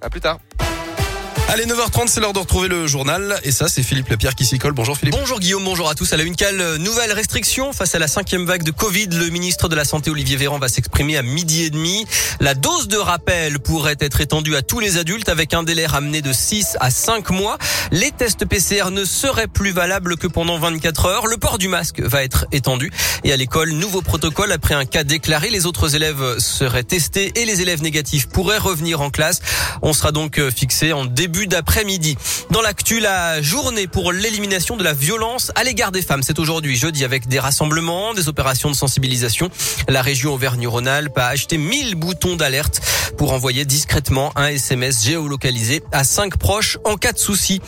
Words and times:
À 0.00 0.10
plus 0.10 0.20
tard. 0.20 0.38
Allez, 1.48 1.64
9h30, 1.64 2.08
c'est 2.08 2.18
l'heure 2.20 2.32
de 2.32 2.40
retrouver 2.40 2.66
le 2.66 2.88
journal. 2.88 3.38
Et 3.44 3.52
ça, 3.52 3.68
c'est 3.68 3.84
Philippe 3.84 4.08
Lapierre 4.08 4.34
qui 4.34 4.44
s'y 4.44 4.58
colle. 4.58 4.72
Bonjour 4.72 4.98
Philippe. 4.98 5.14
Bonjour 5.14 5.38
Guillaume, 5.38 5.64
bonjour 5.64 5.88
à 5.88 5.94
tous. 5.94 6.12
À 6.12 6.16
la 6.16 6.24
une 6.24 6.34
cale, 6.34 6.76
nouvelle 6.78 7.12
restriction 7.12 7.72
face 7.72 7.94
à 7.94 8.00
la 8.00 8.08
cinquième 8.08 8.44
vague 8.44 8.64
de 8.64 8.72
Covid? 8.72 9.06
Le 9.12 9.28
ministre 9.28 9.68
de 9.68 9.76
la 9.76 9.84
Santé, 9.84 10.10
Olivier 10.10 10.36
Véran, 10.36 10.58
va 10.58 10.68
s'exprimer 10.68 11.16
à 11.16 11.22
midi 11.22 11.62
et 11.62 11.70
demi. 11.70 12.04
La 12.40 12.54
dose 12.54 12.88
de 12.88 12.96
rappel 12.96 13.60
pourrait 13.60 13.96
être 14.00 14.20
étendue 14.20 14.56
à 14.56 14.62
tous 14.62 14.80
les 14.80 14.98
adultes 14.98 15.28
avec 15.28 15.54
un 15.54 15.62
délai 15.62 15.86
ramené 15.86 16.20
de 16.20 16.32
6 16.32 16.78
à 16.80 16.90
5 16.90 17.30
mois. 17.30 17.58
Les 17.92 18.10
tests 18.10 18.44
PCR 18.44 18.90
ne 18.90 19.04
seraient 19.04 19.46
plus 19.46 19.70
valables 19.70 20.16
que 20.16 20.26
pendant 20.26 20.58
24 20.58 21.06
heures. 21.06 21.26
Le 21.28 21.36
port 21.36 21.58
du 21.58 21.68
masque 21.68 22.00
va 22.00 22.24
être 22.24 22.46
étendu. 22.50 22.90
Et 23.22 23.32
à 23.32 23.36
l'école, 23.36 23.70
nouveau 23.70 24.02
protocole. 24.02 24.50
Après 24.50 24.74
un 24.74 24.84
cas 24.84 25.04
déclaré, 25.04 25.50
les 25.50 25.64
autres 25.64 25.94
élèves 25.94 26.38
seraient 26.38 26.82
testés 26.82 27.32
et 27.36 27.44
les 27.44 27.62
élèves 27.62 27.82
négatifs 27.82 28.26
pourraient 28.26 28.58
revenir 28.58 29.00
en 29.00 29.10
classe. 29.10 29.40
On 29.80 29.92
sera 29.92 30.10
donc 30.10 30.40
fixé 30.50 30.92
en 30.92 31.04
début 31.04 31.35
d'après-midi. 31.44 32.16
Dans 32.50 32.62
l'actu, 32.62 33.00
la 33.00 33.42
journée 33.42 33.86
pour 33.86 34.12
l'élimination 34.12 34.76
de 34.76 34.82
la 34.82 34.94
violence 34.94 35.52
à 35.54 35.64
l'égard 35.64 35.92
des 35.92 36.00
femmes. 36.00 36.22
C'est 36.22 36.38
aujourd'hui 36.38 36.76
jeudi 36.76 37.04
avec 37.04 37.28
des 37.28 37.38
rassemblements, 37.38 38.14
des 38.14 38.28
opérations 38.28 38.70
de 38.70 38.74
sensibilisation. 38.74 39.50
La 39.88 40.00
région 40.00 40.32
Auvergne-Rhône-Alpes 40.32 41.18
a 41.18 41.26
acheté 41.26 41.58
1000 41.58 41.96
boutons 41.96 42.36
d'alerte 42.36 42.80
pour 43.16 43.32
envoyer 43.32 43.64
discrètement 43.64 44.32
un 44.36 44.48
SMS 44.48 45.04
géolocalisé 45.04 45.82
à 45.92 46.04
cinq 46.04 46.36
proches 46.36 46.78
en 46.84 46.96
cas 46.96 47.12
de 47.12 47.18
souci. 47.18 47.60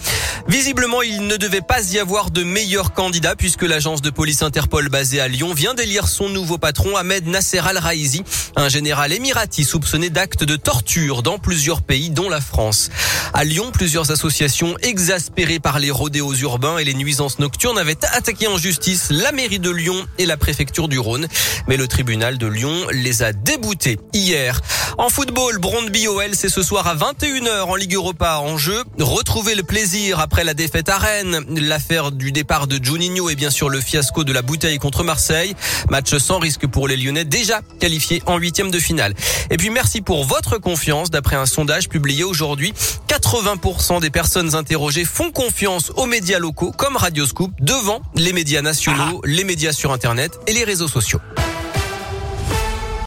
Visiblement, 0.48 1.02
il 1.02 1.26
ne 1.26 1.36
devait 1.36 1.60
pas 1.60 1.92
y 1.92 1.98
avoir 1.98 2.30
de 2.30 2.42
meilleur 2.42 2.92
candidat 2.92 3.36
puisque 3.36 3.62
l'agence 3.62 4.02
de 4.02 4.10
police 4.10 4.42
Interpol 4.42 4.88
basée 4.88 5.20
à 5.20 5.28
Lyon 5.28 5.52
vient 5.54 5.74
d'élire 5.74 6.08
son 6.08 6.28
nouveau 6.28 6.58
patron 6.58 6.96
Ahmed 6.96 7.26
Nasser 7.26 7.58
Al-Raizi, 7.58 8.22
un 8.56 8.68
général 8.68 9.12
émirati 9.12 9.64
soupçonné 9.64 10.10
d'actes 10.10 10.44
de 10.44 10.56
torture 10.56 11.22
dans 11.22 11.38
plusieurs 11.38 11.82
pays 11.82 12.10
dont 12.10 12.28
la 12.28 12.40
France. 12.40 12.90
À 13.34 13.44
Lyon, 13.44 13.70
plusieurs 13.72 14.10
associations 14.10 14.76
exaspérées 14.82 15.60
par 15.60 15.78
les 15.78 15.90
rodéos 15.90 16.34
urbains 16.34 16.78
et 16.78 16.84
les 16.84 16.94
nuisances 16.94 17.38
nocturnes 17.38 17.78
avaient 17.78 18.04
attaqué 18.12 18.46
en 18.46 18.56
justice 18.56 19.08
la 19.10 19.32
mairie 19.32 19.58
de 19.58 19.70
Lyon 19.70 20.06
et 20.18 20.26
la 20.26 20.36
préfecture 20.36 20.88
du 20.88 20.98
Rhône. 20.98 21.28
Mais 21.66 21.76
le 21.76 21.86
tribunal 21.88 22.38
de 22.38 22.46
Lyon 22.46 22.86
les 22.92 23.22
a 23.22 23.32
déboutés 23.32 23.98
hier. 24.12 24.60
En 25.00 25.10
football, 25.10 25.58
Brondby 25.58 26.08
OL, 26.08 26.34
c'est 26.34 26.48
ce 26.48 26.60
soir 26.60 26.88
à 26.88 26.96
21h 26.96 27.66
en 27.66 27.76
Ligue 27.76 27.94
Europa 27.94 28.40
en 28.40 28.58
jeu. 28.58 28.82
Retrouver 28.98 29.54
le 29.54 29.62
plaisir 29.62 30.18
après 30.18 30.42
la 30.42 30.54
défaite 30.54 30.88
à 30.88 30.98
Rennes, 30.98 31.44
l'affaire 31.50 32.10
du 32.10 32.32
départ 32.32 32.66
de 32.66 32.84
Juninho 32.84 33.30
et 33.30 33.36
bien 33.36 33.50
sûr 33.50 33.68
le 33.68 33.80
fiasco 33.80 34.24
de 34.24 34.32
la 34.32 34.42
bouteille 34.42 34.78
contre 34.78 35.04
Marseille. 35.04 35.54
Match 35.88 36.16
sans 36.16 36.40
risque 36.40 36.66
pour 36.66 36.88
les 36.88 36.96
Lyonnais 36.96 37.24
déjà 37.24 37.60
qualifiés 37.78 38.24
en 38.26 38.38
huitième 38.38 38.72
de 38.72 38.80
finale. 38.80 39.14
Et 39.50 39.56
puis 39.56 39.70
merci 39.70 40.00
pour 40.00 40.24
votre 40.24 40.58
confiance. 40.58 41.10
D'après 41.10 41.36
un 41.36 41.46
sondage 41.46 41.88
publié 41.88 42.24
aujourd'hui, 42.24 42.74
80% 43.06 44.00
des 44.00 44.10
personnes 44.10 44.56
interrogées 44.56 45.04
font 45.04 45.30
confiance 45.30 45.92
aux 45.94 46.06
médias 46.06 46.40
locaux 46.40 46.72
comme 46.72 46.96
Radioscoop 46.96 47.52
devant 47.60 48.02
les 48.16 48.32
médias 48.32 48.62
nationaux, 48.62 49.22
les 49.24 49.44
médias 49.44 49.72
sur 49.72 49.92
Internet 49.92 50.40
et 50.48 50.52
les 50.52 50.64
réseaux 50.64 50.88
sociaux. 50.88 51.20